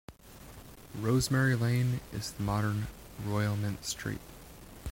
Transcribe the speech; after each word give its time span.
"Rosemary 0.99 1.55
Lane" 1.55 1.99
is 2.11 2.31
the 2.31 2.41
modern 2.41 2.87
"Royal 3.23 3.55
Mint 3.55 3.85
Street". 3.85 4.19